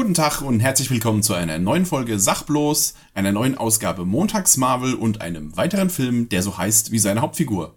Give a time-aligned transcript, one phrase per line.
[0.00, 4.94] Guten Tag und herzlich willkommen zu einer neuen Folge Sachbloß, einer neuen Ausgabe Montags Marvel
[4.94, 7.74] und einem weiteren Film, der so heißt wie seine Hauptfigur.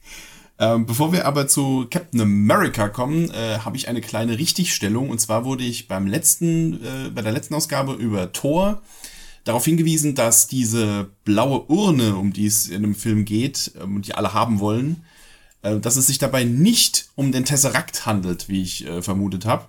[0.58, 5.20] ähm, bevor wir aber zu Captain America kommen, äh, habe ich eine kleine Richtigstellung und
[5.20, 8.80] zwar wurde ich beim letzten, äh, bei der letzten Ausgabe über Thor
[9.44, 14.06] darauf hingewiesen, dass diese blaue Urne, um die es in dem Film geht ähm, und
[14.06, 15.04] die alle haben wollen,
[15.60, 19.66] äh, dass es sich dabei nicht um den Tesseract handelt, wie ich äh, vermutet habe.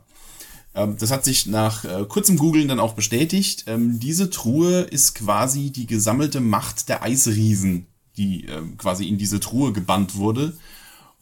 [0.79, 3.65] Ähm, das hat sich nach äh, kurzem Googlen dann auch bestätigt.
[3.67, 9.39] Ähm, diese Truhe ist quasi die gesammelte Macht der Eisriesen, die ähm, quasi in diese
[9.39, 10.57] Truhe gebannt wurde.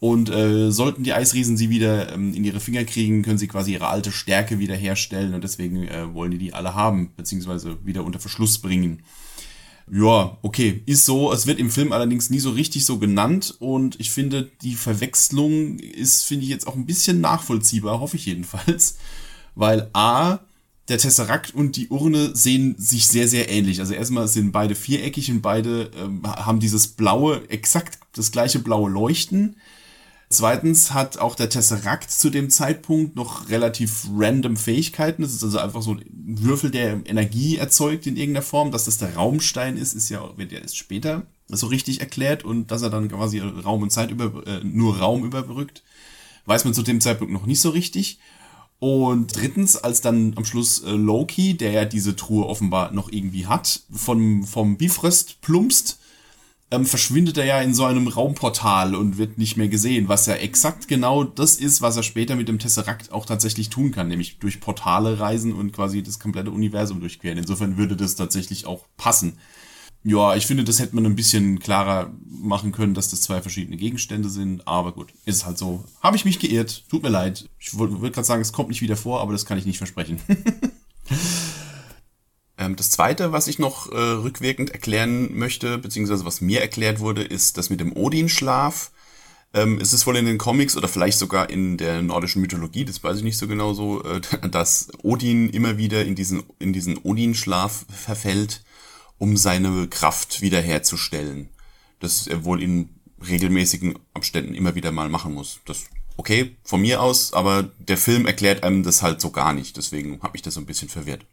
[0.00, 3.72] Und äh, sollten die Eisriesen sie wieder ähm, in ihre Finger kriegen, können sie quasi
[3.72, 8.20] ihre alte Stärke wiederherstellen und deswegen äh, wollen die die alle haben, beziehungsweise wieder unter
[8.20, 9.02] Verschluss bringen.
[9.90, 11.32] Ja, okay, ist so.
[11.32, 15.80] Es wird im Film allerdings nie so richtig so genannt und ich finde, die Verwechslung
[15.80, 18.98] ist, finde ich, jetzt auch ein bisschen nachvollziehbar, hoffe ich jedenfalls
[19.58, 20.38] weil A,
[20.88, 23.80] der Tesseract und die Urne sehen sich sehr, sehr ähnlich.
[23.80, 28.88] Also erstmal sind beide viereckig und beide ähm, haben dieses blaue, exakt das gleiche blaue
[28.88, 29.56] Leuchten.
[30.30, 35.22] Zweitens hat auch der Tesseract zu dem Zeitpunkt noch relativ random Fähigkeiten.
[35.22, 38.70] Das ist also einfach so ein Würfel, der Energie erzeugt in irgendeiner Form.
[38.70, 42.70] Dass das der Raumstein ist, ist ja, wird ja erst später so richtig erklärt und
[42.70, 45.82] dass er dann quasi Raum und Zeit über, äh, nur Raum überbrückt,
[46.46, 48.20] weiß man zu dem Zeitpunkt noch nicht so richtig.
[48.80, 53.46] Und drittens, als dann am Schluss äh, Loki, der ja diese Truhe offenbar noch irgendwie
[53.46, 55.98] hat, vom, vom Bifrost plumpst,
[56.70, 60.34] ähm, verschwindet er ja in so einem Raumportal und wird nicht mehr gesehen, was ja
[60.34, 64.38] exakt genau das ist, was er später mit dem Tesseract auch tatsächlich tun kann, nämlich
[64.38, 67.38] durch Portale reisen und quasi das komplette Universum durchqueren.
[67.38, 69.38] Insofern würde das tatsächlich auch passen.
[70.04, 73.76] Ja, ich finde, das hätte man ein bisschen klarer machen können, dass das zwei verschiedene
[73.76, 74.66] Gegenstände sind.
[74.66, 75.84] Aber gut, ist halt so.
[76.00, 76.84] Habe ich mich geirrt.
[76.88, 77.48] Tut mir leid.
[77.58, 80.20] Ich würde gerade sagen, es kommt nicht wieder vor, aber das kann ich nicht versprechen.
[82.58, 87.24] ähm, das zweite, was ich noch äh, rückwirkend erklären möchte, beziehungsweise was mir erklärt wurde,
[87.24, 88.92] ist das mit dem Odin-Schlaf.
[89.54, 93.02] Ähm, ist es wohl in den Comics oder vielleicht sogar in der nordischen Mythologie, das
[93.02, 94.20] weiß ich nicht so genau so, äh,
[94.50, 98.62] dass Odin immer wieder in diesen, in diesen Odin-Schlaf verfällt
[99.18, 101.48] um seine Kraft wiederherzustellen.
[102.00, 102.90] Das er wohl in
[103.26, 105.60] regelmäßigen Abständen immer wieder mal machen muss.
[105.64, 105.86] Das
[106.16, 109.76] okay von mir aus, aber der Film erklärt einem das halt so gar nicht.
[109.76, 111.26] Deswegen habe ich das so ein bisschen verwirrt.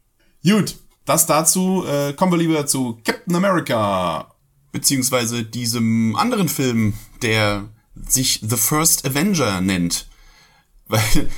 [0.43, 1.85] Gut, das dazu.
[1.85, 4.33] Äh, kommen wir lieber zu Captain America.
[4.71, 10.07] Beziehungsweise diesem anderen Film, der sich The First Avenger nennt.
[10.87, 11.29] Weil,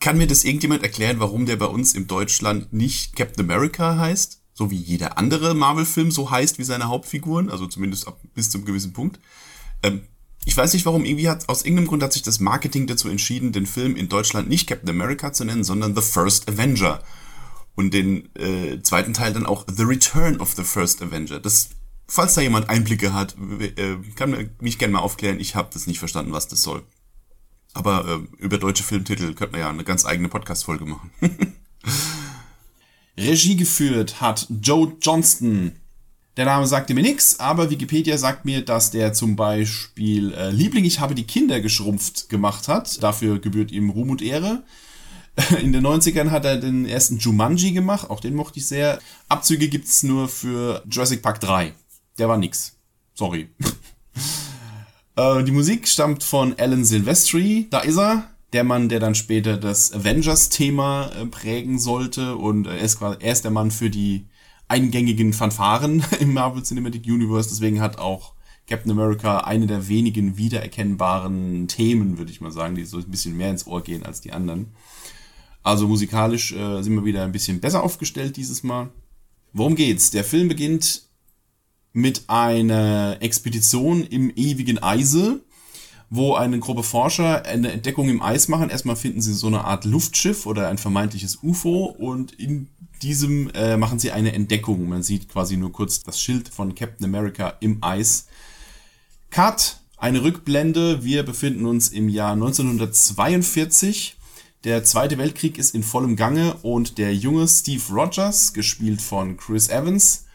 [0.00, 4.40] kann mir das irgendjemand erklären, warum der bei uns im Deutschland nicht Captain America heißt?
[4.56, 8.64] So wie jeder andere Marvel-Film so heißt wie seine Hauptfiguren, also zumindest ab, bis zum
[8.64, 9.20] gewissen Punkt.
[9.82, 10.00] Ähm,
[10.46, 13.52] ich weiß nicht warum, irgendwie hat, aus irgendeinem Grund hat sich das Marketing dazu entschieden,
[13.52, 17.02] den Film in Deutschland nicht Captain America zu nennen, sondern The First Avenger.
[17.74, 21.38] Und den äh, zweiten Teil dann auch The Return of the First Avenger.
[21.38, 21.68] Das,
[22.08, 25.38] falls da jemand Einblicke hat, äh, kann mich gerne mal aufklären.
[25.38, 26.82] Ich habe das nicht verstanden, was das soll.
[27.74, 31.10] Aber äh, über deutsche Filmtitel könnte man ja eine ganz eigene Podcast-Folge machen.
[33.18, 35.72] Regie geführt hat Joe Johnston.
[36.36, 40.84] Der Name sagte mir nichts, aber Wikipedia sagt mir, dass der zum Beispiel äh, Liebling,
[40.84, 43.02] ich habe die Kinder geschrumpft gemacht hat.
[43.02, 44.62] Dafür gebührt ihm Ruhm und Ehre.
[45.62, 48.98] In den 90ern hat er den ersten Jumanji gemacht, auch den mochte ich sehr.
[49.28, 51.72] Abzüge gibt's nur für Jurassic Park 3.
[52.18, 52.76] Der war nix.
[53.14, 53.48] Sorry.
[55.16, 59.56] äh, die Musik stammt von Alan Silvestri, da ist er der Mann, der dann später
[59.56, 64.26] das Avengers-Thema äh, prägen sollte und er ist, er ist der Mann für die
[64.68, 67.48] eingängigen Fanfaren im Marvel Cinematic Universe.
[67.48, 68.34] Deswegen hat auch
[68.66, 73.36] Captain America eine der wenigen wiedererkennbaren Themen, würde ich mal sagen, die so ein bisschen
[73.36, 74.72] mehr ins Ohr gehen als die anderen.
[75.62, 78.90] Also musikalisch äh, sind wir wieder ein bisschen besser aufgestellt dieses Mal.
[79.52, 80.10] Worum geht's?
[80.10, 81.02] Der Film beginnt
[81.92, 85.40] mit einer Expedition im ewigen Eise
[86.08, 88.70] wo eine Gruppe Forscher eine Entdeckung im Eis machen.
[88.70, 92.68] Erstmal finden sie so eine Art Luftschiff oder ein vermeintliches UFO und in
[93.02, 94.88] diesem äh, machen sie eine Entdeckung.
[94.88, 98.26] Man sieht quasi nur kurz das Schild von Captain America im Eis.
[99.30, 101.04] Cut, eine Rückblende.
[101.04, 104.16] Wir befinden uns im Jahr 1942.
[104.64, 109.68] Der Zweite Weltkrieg ist in vollem Gange und der junge Steve Rogers, gespielt von Chris
[109.68, 110.25] Evans,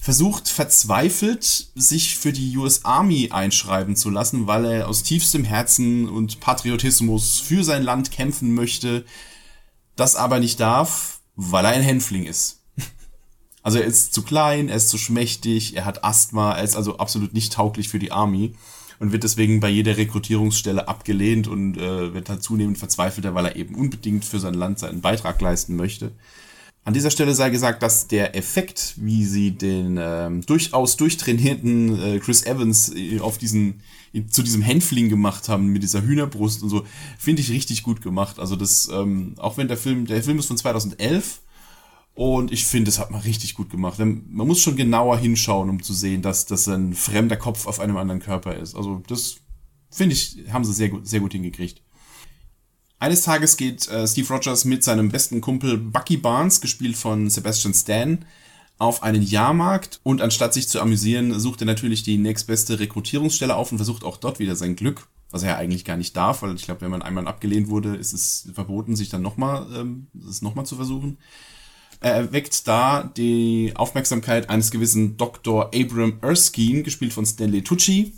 [0.00, 1.44] versucht verzweifelt,
[1.74, 7.38] sich für die US Army einschreiben zu lassen, weil er aus tiefstem Herzen und Patriotismus
[7.38, 9.04] für sein Land kämpfen möchte,
[9.96, 12.62] das aber nicht darf, weil er ein Hänfling ist.
[13.62, 16.96] Also er ist zu klein, er ist zu schmächtig, er hat Asthma, er ist also
[16.96, 18.54] absolut nicht tauglich für die Army.
[19.00, 23.56] und wird deswegen bei jeder Rekrutierungsstelle abgelehnt und äh, wird halt zunehmend verzweifelter, weil er
[23.56, 26.12] eben unbedingt für sein Land seinen Beitrag leisten möchte.
[26.84, 32.18] An dieser Stelle sei gesagt, dass der Effekt, wie sie den ähm, durchaus durchtrainierten äh,
[32.20, 33.82] Chris Evans äh, auf diesen
[34.28, 36.84] zu diesem Hänfling gemacht haben mit dieser Hühnerbrust und so,
[37.16, 38.40] finde ich richtig gut gemacht.
[38.40, 41.40] Also das, ähm, auch wenn der Film, der Film ist von 2011
[42.14, 43.98] und ich finde, das hat man richtig gut gemacht.
[43.98, 47.96] Man muss schon genauer hinschauen, um zu sehen, dass das ein fremder Kopf auf einem
[47.96, 48.74] anderen Körper ist.
[48.74, 49.36] Also das
[49.90, 51.82] finde ich, haben sie sehr gut, sehr gut hingekriegt.
[53.00, 57.72] Eines Tages geht äh, Steve Rogers mit seinem besten Kumpel Bucky Barnes, gespielt von Sebastian
[57.72, 58.26] Stan,
[58.76, 63.72] auf einen Jahrmarkt und anstatt sich zu amüsieren, sucht er natürlich die nächstbeste Rekrutierungsstelle auf
[63.72, 66.54] und versucht auch dort wieder sein Glück, was er ja eigentlich gar nicht darf, weil
[66.54, 70.42] ich glaube, wenn man einmal abgelehnt wurde, ist es verboten, sich dann nochmal, ähm, es
[70.42, 71.16] nochmal zu versuchen.
[72.00, 75.70] Er erweckt da die Aufmerksamkeit eines gewissen Dr.
[75.74, 78.12] Abram Erskine, gespielt von Stanley Tucci,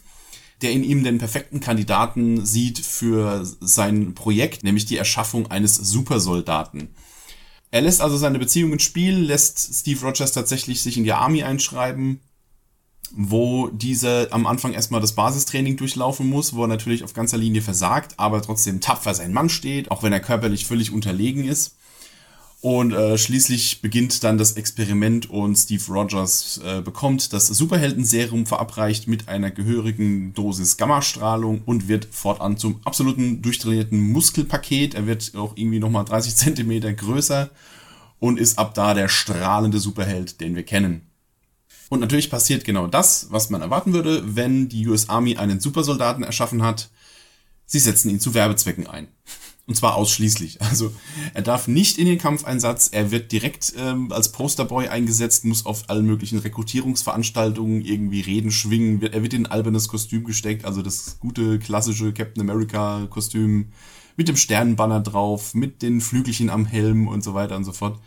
[0.62, 6.88] der in ihm den perfekten Kandidaten sieht für sein Projekt, nämlich die Erschaffung eines Supersoldaten.
[7.70, 11.42] Er lässt also seine Beziehung ins Spiel, lässt Steve Rogers tatsächlich sich in die Army
[11.42, 12.20] einschreiben,
[13.14, 17.62] wo dieser am Anfang erstmal das Basistraining durchlaufen muss, wo er natürlich auf ganzer Linie
[17.62, 21.76] versagt, aber trotzdem tapfer sein Mann steht, auch wenn er körperlich völlig unterlegen ist.
[22.62, 29.08] Und äh, schließlich beginnt dann das Experiment und Steve Rogers äh, bekommt das Superhelden-Serum verabreicht
[29.08, 34.94] mit einer gehörigen Dosis Gammastrahlung und wird fortan zum absoluten durchtrainierten Muskelpaket.
[34.94, 37.50] Er wird auch irgendwie nochmal 30 Zentimeter größer
[38.20, 41.10] und ist ab da der strahlende Superheld, den wir kennen.
[41.88, 46.22] Und natürlich passiert genau das, was man erwarten würde, wenn die US Army einen Supersoldaten
[46.22, 46.90] erschaffen hat.
[47.66, 49.08] Sie setzen ihn zu Werbezwecken ein.
[49.66, 50.60] Und zwar ausschließlich.
[50.60, 50.92] Also
[51.34, 55.88] er darf nicht in den Kampfeinsatz, er wird direkt ähm, als Posterboy eingesetzt, muss auf
[55.88, 61.18] allen möglichen Rekrutierungsveranstaltungen irgendwie Reden schwingen, er wird in ein albernes Kostüm gesteckt, also das
[61.20, 63.68] gute klassische Captain America Kostüm
[64.16, 68.00] mit dem Sternenbanner drauf, mit den Flügelchen am Helm und so weiter und so fort.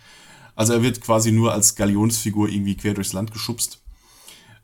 [0.56, 3.82] Also er wird quasi nur als Galionsfigur irgendwie quer durchs Land geschubst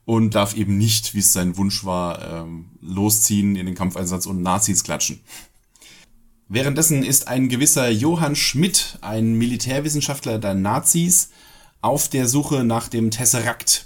[0.05, 4.41] und darf eben nicht, wie es sein Wunsch war, ähm, losziehen in den Kampfeinsatz und
[4.41, 5.21] Nazis klatschen.
[6.53, 11.29] Währenddessen ist ein gewisser Johann Schmidt, ein Militärwissenschaftler der Nazis,
[11.79, 13.85] auf der Suche nach dem Tesseract.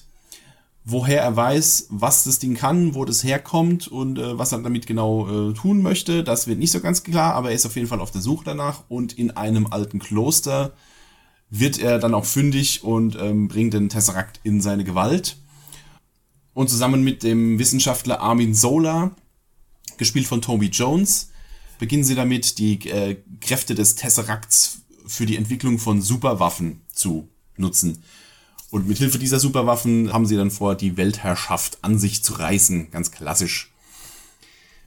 [0.83, 4.87] Woher er weiß, was das Ding kann, wo das herkommt und äh, was er damit
[4.87, 7.87] genau äh, tun möchte, das wird nicht so ganz klar, aber er ist auf jeden
[7.87, 10.73] Fall auf der Suche danach und in einem alten Kloster
[11.51, 15.37] wird er dann auch fündig und ähm, bringt den Tesseract in seine Gewalt.
[16.55, 19.11] Und zusammen mit dem Wissenschaftler Armin Sola,
[19.97, 21.29] gespielt von Toby Jones,
[21.79, 27.27] beginnen sie damit, die äh, Kräfte des Tesseracts für die Entwicklung von Superwaffen zu
[27.57, 28.03] nutzen.
[28.71, 32.91] Und mit Hilfe dieser Superwaffen haben sie dann vor, die Weltherrschaft an sich zu reißen,
[32.91, 33.71] ganz klassisch.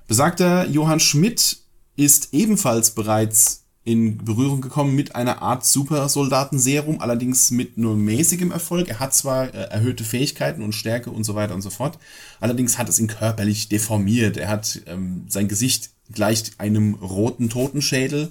[0.06, 1.58] Besagter Johann Schmidt
[1.96, 8.88] ist ebenfalls bereits in Berührung gekommen mit einer Art Supersoldatenserum, allerdings mit nur mäßigem Erfolg.
[8.88, 11.98] Er hat zwar äh, erhöhte Fähigkeiten und Stärke und so weiter und so fort,
[12.40, 14.36] allerdings hat es ihn körperlich deformiert.
[14.36, 18.30] Er hat ähm, sein Gesicht gleicht einem roten Totenschädel,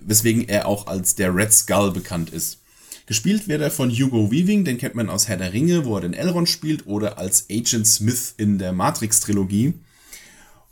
[0.00, 2.58] weswegen er auch als der Red Skull bekannt ist.
[3.06, 6.00] Gespielt wird er von Hugo Weaving, den kennt man aus Herr der Ringe, wo er
[6.00, 9.74] den Elrond spielt, oder als Agent Smith in der Matrix-Trilogie.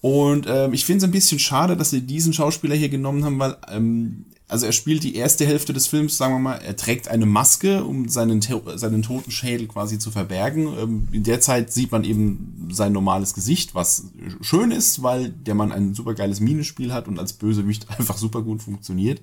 [0.01, 3.39] Und ähm, ich finde es ein bisschen schade, dass sie diesen Schauspieler hier genommen haben,
[3.39, 7.09] weil ähm, also er spielt die erste Hälfte des Films, sagen wir mal, er trägt
[7.09, 10.67] eine Maske, um seinen, seinen toten Schädel quasi zu verbergen.
[10.79, 14.09] Ähm, in der Zeit sieht man eben sein normales Gesicht, was
[14.43, 18.43] schön ist, weil der Mann ein super geiles Minenspiel hat und als Bösewicht einfach super
[18.43, 19.23] gut funktioniert.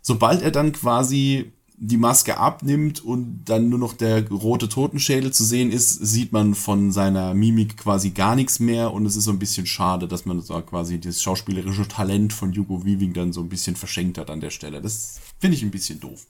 [0.00, 1.52] Sobald er dann quasi
[1.84, 6.54] die Maske abnimmt und dann nur noch der rote Totenschädel zu sehen ist, sieht man
[6.54, 10.24] von seiner Mimik quasi gar nichts mehr und es ist so ein bisschen schade, dass
[10.24, 14.30] man so quasi das schauspielerische Talent von Hugo Weaving dann so ein bisschen verschenkt hat
[14.30, 14.80] an der Stelle.
[14.80, 16.24] Das finde ich ein bisschen doof.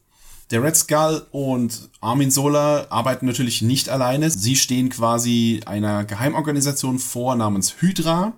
[0.50, 4.30] Der Red Skull und Armin Sola arbeiten natürlich nicht alleine.
[4.30, 8.32] Sie stehen quasi einer Geheimorganisation vor namens Hydra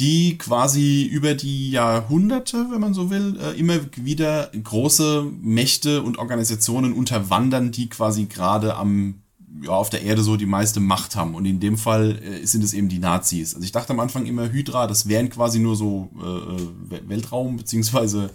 [0.00, 6.18] die quasi über die Jahrhunderte, wenn man so will, äh, immer wieder große Mächte und
[6.18, 9.22] Organisationen unterwandern, die quasi gerade am
[9.62, 11.34] ja, auf der Erde so die meiste Macht haben.
[11.34, 13.54] Und in dem Fall äh, sind es eben die Nazis.
[13.54, 17.56] Also ich dachte am Anfang immer, Hydra, das wären quasi nur so äh, äh Weltraum-
[17.56, 18.30] beziehungsweise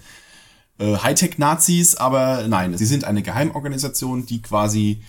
[0.77, 5.01] äh, Hightech-Nazis, aber nein, sie sind eine Geheimorganisation, die quasi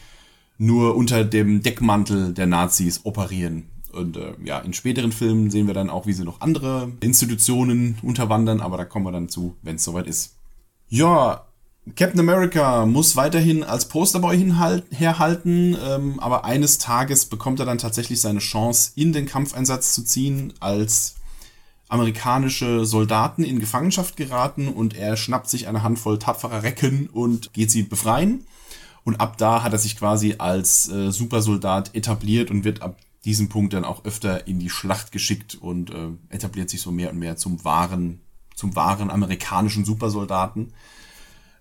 [0.58, 3.64] nur unter dem Deckmantel der Nazis operieren.
[3.96, 7.98] Und äh, ja, in späteren Filmen sehen wir dann auch, wie sie noch andere Institutionen
[8.02, 10.36] unterwandern, aber da kommen wir dann zu, wenn es soweit ist.
[10.88, 11.46] Ja,
[11.94, 14.52] Captain America muss weiterhin als Posterboy
[14.90, 20.04] herhalten, ähm, aber eines Tages bekommt er dann tatsächlich seine Chance, in den Kampfeinsatz zu
[20.04, 21.14] ziehen, als
[21.88, 27.70] amerikanische Soldaten in Gefangenschaft geraten und er schnappt sich eine Handvoll tapferer Recken und geht
[27.70, 28.44] sie befreien.
[29.04, 32.96] Und ab da hat er sich quasi als äh, Supersoldat etabliert und wird ab
[33.26, 37.11] diesem Punkt dann auch öfter in die Schlacht geschickt und äh, etabliert sich so mehr
[37.11, 38.21] und mehr zum wahren,
[38.54, 40.73] zum wahren amerikanischen Supersoldaten.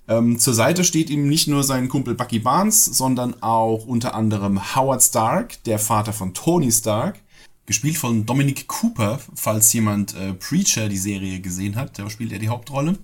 [0.07, 4.75] Ähm, zur Seite steht ihm nicht nur sein Kumpel Bucky Barnes, sondern auch unter anderem
[4.75, 7.19] Howard Stark, der Vater von Tony Stark,
[7.65, 12.38] gespielt von Dominic Cooper, falls jemand äh, Preacher die Serie gesehen hat, der spielt ja
[12.38, 13.00] die Hauptrolle.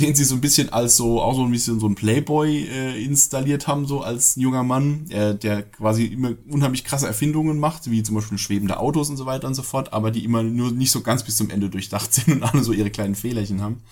[0.00, 3.04] Den sie so ein bisschen als so, auch so ein bisschen so ein Playboy äh,
[3.04, 8.02] installiert haben, so als junger Mann, äh, der quasi immer unheimlich krasse Erfindungen macht, wie
[8.02, 10.90] zum Beispiel schwebende Autos und so weiter und so fort, aber die immer nur nicht
[10.90, 13.82] so ganz bis zum Ende durchdacht sind und alle so ihre kleinen Fehlerchen haben.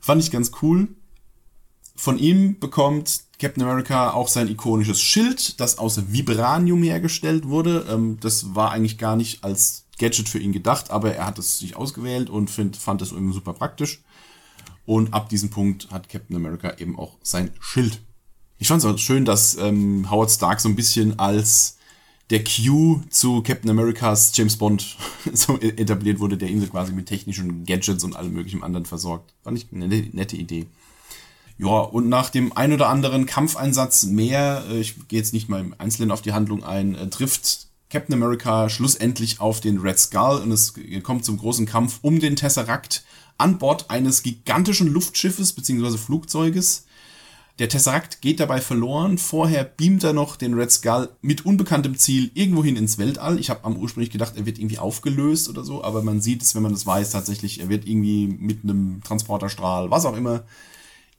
[0.00, 0.88] Fand ich ganz cool.
[1.96, 7.86] Von ihm bekommt Captain America auch sein ikonisches Schild, das aus Vibranium hergestellt wurde.
[7.90, 11.58] Ähm, das war eigentlich gar nicht als Gadget für ihn gedacht, aber er hat es
[11.58, 14.02] sich ausgewählt und find, fand es irgendwie super praktisch.
[14.86, 18.00] Und ab diesem Punkt hat Captain America eben auch sein Schild.
[18.58, 21.78] Ich fand es auch schön, dass ähm, Howard Stark so ein bisschen als
[22.30, 24.96] der Q zu Captain Americas James Bond
[25.32, 28.86] so e-, etabliert wurde, der ihn so quasi mit technischen Gadgets und allem möglichen anderen
[28.86, 29.34] versorgt.
[29.42, 30.66] Fand ich eine nette Idee.
[31.58, 35.60] Ja, und nach dem ein oder anderen Kampfeinsatz mehr, äh, ich gehe jetzt nicht mal
[35.60, 40.40] im Einzelnen auf die Handlung ein, äh, trifft Captain America schlussendlich auf den Red Skull
[40.42, 40.74] und es
[41.04, 43.04] kommt zum großen Kampf um den Tesseract
[43.38, 45.96] an Bord eines gigantischen Luftschiffes bzw.
[45.96, 46.86] Flugzeuges.
[47.60, 49.16] Der Tesseract geht dabei verloren.
[49.16, 53.38] Vorher beamt er noch den Red Skull mit unbekanntem Ziel irgendwohin ins Weltall.
[53.38, 56.56] Ich habe am ursprünglich gedacht, er wird irgendwie aufgelöst oder so, aber man sieht es,
[56.56, 60.42] wenn man das weiß, tatsächlich, er wird irgendwie mit einem Transporterstrahl, was auch immer,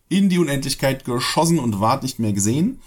[0.09, 2.81] in die Unendlichkeit geschossen und ward nicht mehr gesehen.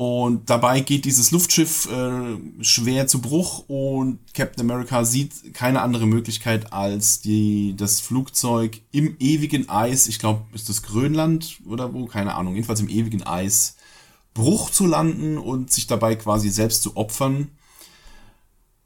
[0.00, 6.06] Und dabei geht dieses Luftschiff äh, schwer zu Bruch und Captain America sieht keine andere
[6.06, 12.06] Möglichkeit als die, das Flugzeug im ewigen Eis, ich glaube, ist das Grönland oder wo,
[12.06, 13.76] keine Ahnung, jedenfalls im ewigen Eis,
[14.32, 17.48] Bruch zu landen und sich dabei quasi selbst zu opfern.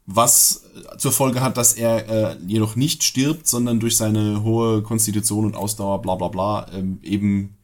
[0.05, 0.65] Was
[0.97, 5.55] zur Folge hat, dass er äh, jedoch nicht stirbt, sondern durch seine hohe Konstitution und
[5.55, 7.54] Ausdauer, bla bla bla, ähm, eben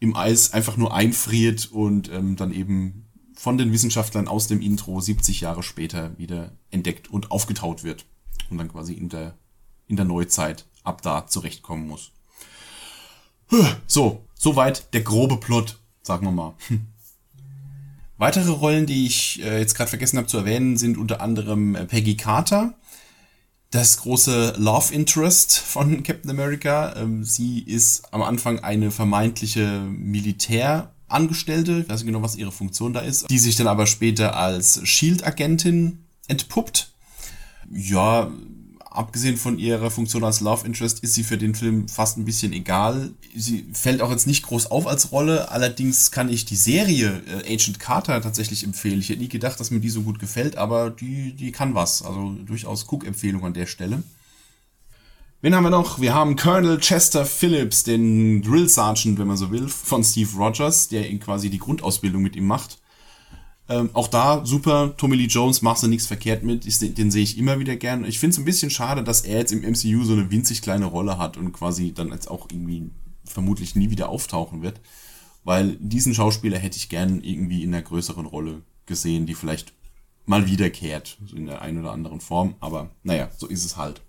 [0.00, 5.00] im Eis einfach nur einfriert und ähm, dann eben von den Wissenschaftlern aus dem Intro
[5.00, 8.04] 70 Jahre später wieder entdeckt und aufgetaut wird
[8.50, 9.36] und dann quasi in der,
[9.86, 12.12] in der Neuzeit ab da zurechtkommen muss.
[13.86, 16.54] So, soweit der grobe Plot, sagen wir mal.
[18.18, 21.86] Weitere Rollen, die ich äh, jetzt gerade vergessen habe zu erwähnen, sind unter anderem äh,
[21.86, 22.74] Peggy Carter,
[23.70, 26.94] das große Love Interest von Captain America.
[26.96, 32.92] Ähm, sie ist am Anfang eine vermeintliche Militärangestellte, ich weiß nicht genau, was ihre Funktion
[32.92, 36.92] da ist, die sich dann aber später als Shield-Agentin entpuppt.
[37.70, 38.30] Ja,
[38.98, 42.52] abgesehen von ihrer Funktion als Love Interest ist sie für den Film fast ein bisschen
[42.52, 43.12] egal.
[43.34, 45.52] Sie fällt auch jetzt nicht groß auf als Rolle.
[45.52, 48.98] Allerdings kann ich die Serie äh, Agent Carter tatsächlich empfehlen.
[48.98, 52.02] Ich hätte nie gedacht, dass mir die so gut gefällt, aber die, die kann was.
[52.02, 54.02] Also durchaus Cook-Empfehlung an der Stelle.
[55.42, 56.00] Wen haben wir noch?
[56.00, 60.88] Wir haben Colonel Chester Phillips, den Drill Sergeant, wenn man so will, von Steve Rogers,
[60.88, 62.78] der quasi die Grundausbildung mit ihm macht.
[63.70, 67.22] Ähm, auch da super, Tommy Lee Jones machst du nichts verkehrt mit, ich, den sehe
[67.22, 68.04] ich immer wieder gern.
[68.04, 70.86] Ich finde es ein bisschen schade, dass er jetzt im MCU so eine winzig kleine
[70.86, 72.90] Rolle hat und quasi dann jetzt auch irgendwie
[73.24, 74.80] vermutlich nie wieder auftauchen wird.
[75.44, 79.72] Weil diesen Schauspieler hätte ich gern irgendwie in einer größeren Rolle gesehen, die vielleicht
[80.24, 82.54] mal wiederkehrt, in der einen oder anderen Form.
[82.60, 84.02] Aber naja, so ist es halt.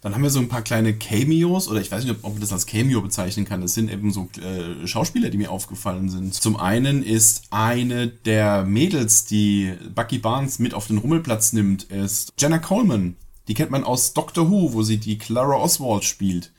[0.00, 2.52] Dann haben wir so ein paar kleine Cameos, oder ich weiß nicht, ob, man das
[2.52, 3.60] als Cameo bezeichnen kann.
[3.60, 6.34] Das sind eben so äh, Schauspieler, die mir aufgefallen sind.
[6.34, 12.32] Zum einen ist eine der Mädels, die Bucky Barnes mit auf den Rummelplatz nimmt, ist
[12.38, 13.16] Jenna Coleman.
[13.48, 16.52] Die kennt man aus Doctor Who, wo sie die Clara Oswald spielt.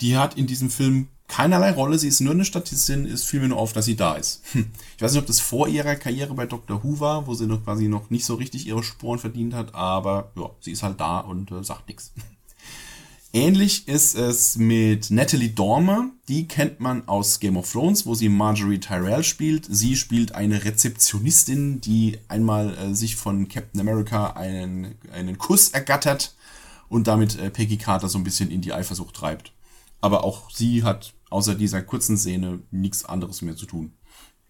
[0.00, 3.48] Die hat in diesem Film keinerlei Rolle, sie ist nur eine Statistin, es fiel mir
[3.48, 4.42] nur auf, dass sie da ist.
[4.52, 4.70] Hm.
[4.96, 7.64] Ich weiß nicht, ob das vor ihrer Karriere bei Doctor Who war, wo sie noch
[7.64, 11.20] quasi noch nicht so richtig ihre Sporen verdient hat, aber ja, sie ist halt da
[11.20, 12.12] und äh, sagt nichts.
[13.32, 16.10] Ähnlich ist es mit Natalie Dormer.
[16.26, 19.66] Die kennt man aus Game of Thrones, wo sie Marjorie Tyrell spielt.
[19.70, 26.34] Sie spielt eine Rezeptionistin, die einmal äh, sich von Captain America einen, einen Kuss ergattert
[26.88, 29.52] und damit äh, Peggy Carter so ein bisschen in die Eifersucht treibt.
[30.00, 33.92] Aber auch sie hat außer dieser kurzen Szene nichts anderes mehr zu tun.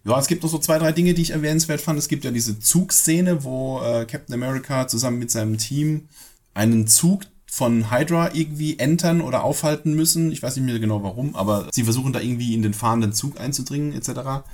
[0.04, 1.98] Ja, es gibt noch so zwei, drei Dinge, die ich erwähnenswert fand.
[1.98, 6.08] Es gibt ja diese Zugszene, wo äh, Captain America zusammen mit seinem Team
[6.54, 10.30] einen Zug von Hydra irgendwie entern oder aufhalten müssen.
[10.30, 13.40] Ich weiß nicht mehr genau warum, aber sie versuchen da irgendwie in den fahrenden Zug
[13.40, 14.44] einzudringen etc.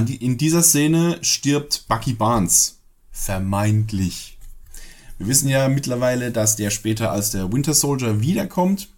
[0.00, 2.80] Die, in dieser Szene stirbt Bucky Barnes.
[3.12, 4.36] Vermeintlich.
[5.18, 8.88] Wir wissen ja mittlerweile, dass der später als der Winter Soldier wiederkommt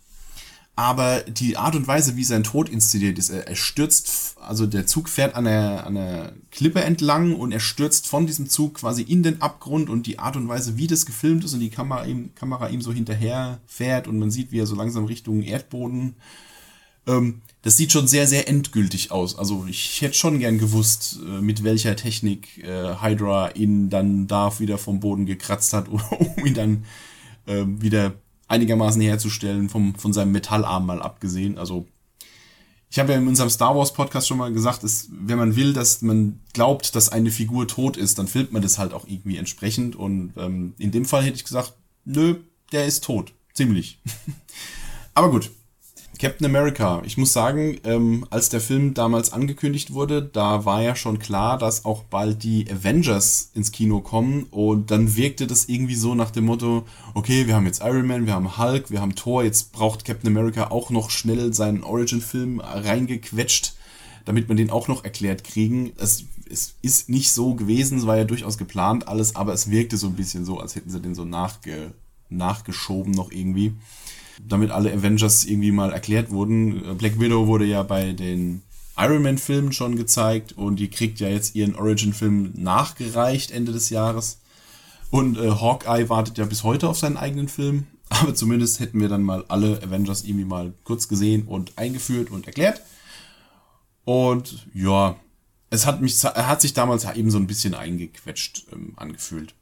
[0.77, 4.87] aber die Art und Weise, wie sein Tod inszeniert ist, er, er stürzt, also der
[4.87, 9.01] Zug fährt an einer, an einer Klippe entlang und er stürzt von diesem Zug quasi
[9.01, 12.05] in den Abgrund und die Art und Weise, wie das gefilmt ist und die Kamera
[12.05, 16.17] ihm, Kamera ihm so hinterher fährt und man sieht, wie er so langsam Richtung Erdboden,
[17.07, 19.39] ähm, das sieht schon sehr, sehr endgültig aus.
[19.39, 24.59] Also ich hätte schon gern gewusst, äh, mit welcher Technik äh, Hydra ihn dann da
[24.59, 26.85] wieder vom Boden gekratzt hat, um ihn dann
[27.47, 28.15] äh, wieder
[28.49, 31.59] einigermaßen herzustellen, vom, von seinem Metallarm mal abgesehen.
[31.59, 31.87] Also
[32.89, 35.73] ich habe ja in unserem Star Wars Podcast schon mal gesagt, ist, wenn man will,
[35.73, 39.37] dass man glaubt, dass eine Figur tot ist, dann filmt man das halt auch irgendwie
[39.37, 39.97] entsprechend.
[39.97, 41.75] Und ähm, in dem Fall hätte ich gesagt,
[42.05, 42.37] nö,
[42.73, 43.33] der ist tot.
[43.53, 44.01] Ziemlich.
[45.15, 45.51] Aber gut,
[46.19, 47.03] Captain America.
[47.05, 51.59] Ich muss sagen, ähm, als der Film damals angekündigt wurde, da war ja schon klar,
[51.59, 54.45] dass auch bald die Avengers ins Kino kommen.
[54.51, 58.27] Und dann wirkte das irgendwie so nach dem Motto, okay, wir haben jetzt Iron Man,
[58.27, 62.61] wir haben Hulk, wir haben Thor, jetzt braucht Captain America auch noch schnell seinen Origin-Film
[62.61, 63.75] reingequetscht,
[64.25, 65.93] damit man den auch noch erklärt kriegen.
[65.99, 69.97] Es, es ist nicht so gewesen, es war ja durchaus geplant alles, aber es wirkte
[69.97, 71.93] so ein bisschen so, als hätten sie den so nachge,
[72.29, 73.75] nachgeschoben noch irgendwie
[74.43, 76.97] damit alle Avengers irgendwie mal erklärt wurden.
[76.99, 78.63] Black Widow wurde ja bei den
[78.97, 84.41] Iron Man-Filmen schon gezeigt und die kriegt ja jetzt ihren Origin-Film nachgereicht Ende des Jahres.
[85.11, 87.87] Und äh, Hawkeye wartet ja bis heute auf seinen eigenen Film.
[88.09, 92.47] Aber zumindest hätten wir dann mal alle Avengers irgendwie mal kurz gesehen und eingeführt und
[92.47, 92.81] erklärt.
[94.05, 95.17] Und ja,
[95.71, 99.55] es hat mich, er hat sich damals eben so ein bisschen eingequetscht ähm, angefühlt.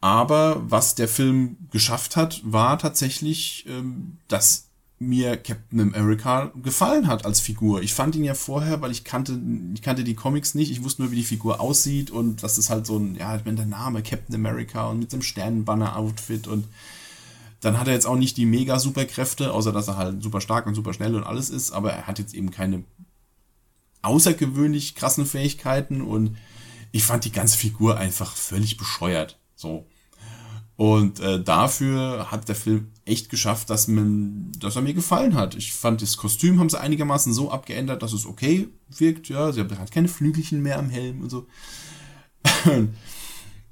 [0.00, 4.68] Aber was der Film geschafft hat, war tatsächlich, ähm, dass
[5.00, 7.82] mir Captain America gefallen hat als Figur.
[7.82, 9.40] Ich fand ihn ja vorher, weil ich kannte,
[9.74, 12.68] ich kannte die Comics nicht, ich wusste nur, wie die Figur aussieht und das ist
[12.68, 16.66] halt so ein, ja, ich meine, der Name Captain America und mit dem Sternenbanner-Outfit und
[17.60, 20.66] dann hat er jetzt auch nicht die mega Superkräfte, außer dass er halt super stark
[20.66, 22.82] und super schnell und alles ist, aber er hat jetzt eben keine
[24.02, 26.36] außergewöhnlich krassen Fähigkeiten und
[26.90, 29.37] ich fand die ganze Figur einfach völlig bescheuert.
[29.58, 29.86] So.
[30.76, 35.56] Und äh, dafür hat der Film echt geschafft, dass, man, dass er mir gefallen hat.
[35.56, 39.28] Ich fand, das Kostüm haben sie einigermaßen so abgeändert, dass es okay wirkt.
[39.28, 41.48] Ja, sie hat keine Flügelchen mehr am Helm und so.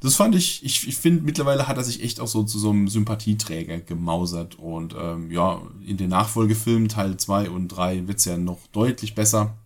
[0.01, 2.71] das fand ich, ich, ich finde, mittlerweile hat er sich echt auch so zu so
[2.71, 4.59] einem Sympathieträger gemausert.
[4.59, 9.57] Und ähm, ja, in den Nachfolgefilmen Teil 2 und 3 wird's ja noch deutlich besser.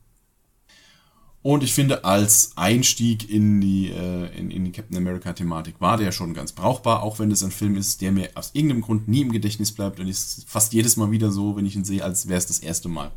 [1.42, 6.12] Und ich finde, als Einstieg in die, äh, in, in die Captain America-Thematik war der
[6.12, 9.22] schon ganz brauchbar, auch wenn es ein Film ist, der mir aus irgendeinem Grund nie
[9.22, 12.28] im Gedächtnis bleibt und ist fast jedes Mal wieder so, wenn ich ihn sehe, als
[12.28, 13.10] wäre es das erste Mal.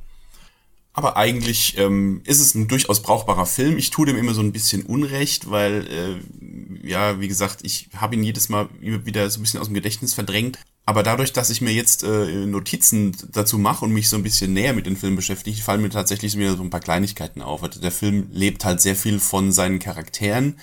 [0.93, 3.77] Aber eigentlich ähm, ist es ein durchaus brauchbarer Film.
[3.77, 8.15] Ich tue dem immer so ein bisschen Unrecht, weil, äh, ja, wie gesagt, ich habe
[8.15, 10.59] ihn jedes Mal wieder so ein bisschen aus dem Gedächtnis verdrängt.
[10.85, 14.53] Aber dadurch, dass ich mir jetzt äh, Notizen dazu mache und mich so ein bisschen
[14.53, 17.63] näher mit dem Film beschäftige, fallen mir tatsächlich wieder so ein paar Kleinigkeiten auf.
[17.63, 20.57] Also der Film lebt halt sehr viel von seinen Charakteren,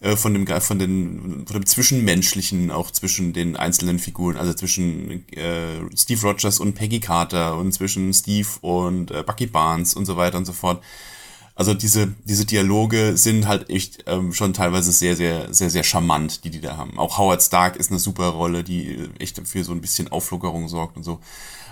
[0.00, 5.28] äh, von dem von den von dem zwischenmenschlichen auch zwischen den einzelnen Figuren, also zwischen
[5.32, 10.16] äh, Steve Rogers und Peggy Carter und zwischen Steve und äh, Bucky Barnes und so
[10.16, 10.82] weiter und so fort.
[11.56, 16.44] Also diese, diese Dialoge sind halt echt ähm, schon teilweise sehr, sehr, sehr, sehr charmant,
[16.44, 16.98] die die da haben.
[16.98, 20.68] Auch Howard Stark ist eine super Rolle, die äh, echt für so ein bisschen Auflockerung
[20.68, 21.18] sorgt und so.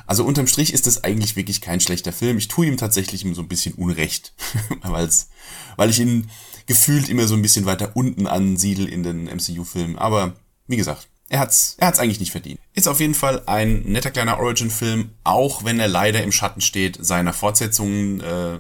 [0.07, 2.39] Also unterm Strich ist das eigentlich wirklich kein schlechter Film.
[2.39, 4.33] Ich tue ihm tatsächlich so ein bisschen Unrecht,
[4.83, 5.29] weil's,
[5.77, 6.31] weil ich ihn
[6.67, 9.99] gefühlt immer so ein bisschen weiter unten ansiedel in den MCU-Filmen.
[9.99, 10.33] Aber
[10.67, 12.59] wie gesagt, er hat's, er hat's eigentlich nicht verdient.
[12.73, 16.99] Ist auf jeden Fall ein netter kleiner Origin-Film, auch wenn er leider im Schatten steht
[17.01, 18.21] seiner Fortsetzungen.
[18.21, 18.59] Äh,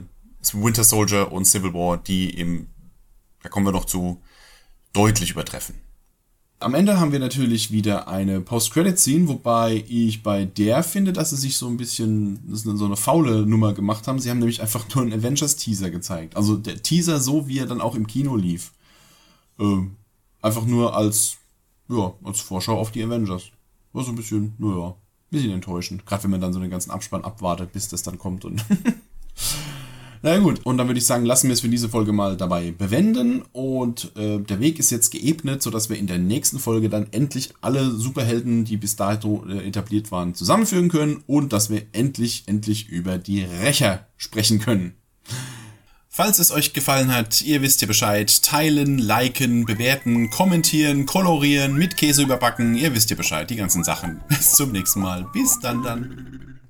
[0.52, 2.66] Winter Soldier und Civil War, die im,
[3.42, 4.20] da kommen wir noch zu,
[4.92, 5.76] deutlich übertreffen.
[6.60, 11.36] Am Ende haben wir natürlich wieder eine Post-Credit-Scene, wobei ich bei der finde, dass sie
[11.36, 14.18] sich so ein bisschen so eine faule Nummer gemacht haben.
[14.18, 16.36] Sie haben nämlich einfach nur einen Avengers-Teaser gezeigt.
[16.36, 18.72] Also der Teaser so, wie er dann auch im Kino lief.
[19.58, 19.96] Ähm,
[20.40, 21.36] einfach nur als,
[21.88, 23.50] ja, als Vorschau auf die Avengers.
[23.92, 24.94] War so ein bisschen, naja, ein
[25.30, 26.06] bisschen enttäuschend.
[26.06, 28.64] Gerade wenn man dann so den ganzen Abspann abwartet, bis das dann kommt und
[30.26, 32.70] Na gut, und dann würde ich sagen, lassen wir es für diese Folge mal dabei
[32.70, 33.42] bewenden.
[33.52, 37.52] Und äh, der Weg ist jetzt geebnet, sodass wir in der nächsten Folge dann endlich
[37.60, 42.88] alle Superhelden, die bis dato äh, etabliert waren, zusammenführen können und dass wir endlich, endlich
[42.88, 44.94] über die Rächer sprechen können.
[46.08, 51.98] Falls es euch gefallen hat, ihr wisst ja Bescheid, teilen, liken, bewerten, kommentieren, kolorieren, mit
[51.98, 54.22] Käse überbacken, ihr wisst ja Bescheid, die ganzen Sachen.
[54.28, 55.26] Bis zum nächsten Mal.
[55.34, 56.60] Bis dann dann.